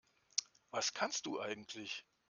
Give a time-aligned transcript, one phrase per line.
[0.71, 2.03] Was kannst du eigentlich?